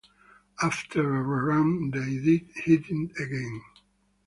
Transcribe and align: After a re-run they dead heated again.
After 0.63 1.01
a 1.03 1.21
re-run 1.21 1.91
they 1.91 2.15
dead 2.17 2.47
heated 2.65 3.11
again. 3.19 3.61